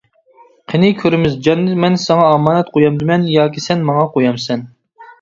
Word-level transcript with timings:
قېنى 0.71 0.89
كۆرىمىز، 1.01 1.35
جاننى 1.49 1.77
مەن 1.85 1.99
ساڭا 2.05 2.25
ئامانەت 2.33 2.75
قويامدىمەن 2.79 3.31
ياكى 3.37 3.67
سەن 3.71 3.89
ماڭا 3.95 4.11
قويامسەن! 4.19 4.71